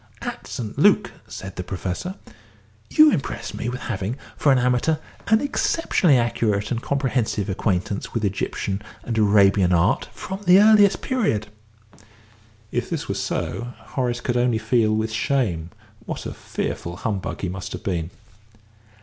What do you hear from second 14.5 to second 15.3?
feel with